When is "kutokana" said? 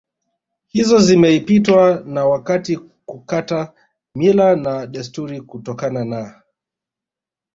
5.41-6.05